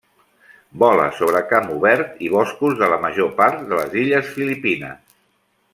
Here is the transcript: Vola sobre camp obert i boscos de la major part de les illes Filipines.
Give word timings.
Vola 0.83 1.03
sobre 1.17 1.41
camp 1.51 1.69
obert 1.75 2.23
i 2.27 2.31
boscos 2.37 2.75
de 2.81 2.89
la 2.95 2.99
major 3.07 3.33
part 3.43 3.61
de 3.69 3.83
les 3.83 3.95
illes 4.05 4.33
Filipines. 4.39 5.17